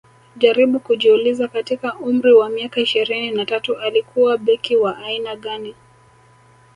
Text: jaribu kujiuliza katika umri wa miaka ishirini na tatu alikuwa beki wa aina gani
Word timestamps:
jaribu 0.37 0.79
kujiuliza 0.79 1.47
katika 1.47 1.99
umri 1.99 2.33
wa 2.33 2.49
miaka 2.49 2.81
ishirini 2.81 3.31
na 3.31 3.45
tatu 3.45 3.77
alikuwa 3.77 4.37
beki 4.37 4.75
wa 4.75 4.97
aina 4.97 5.35
gani 5.35 5.75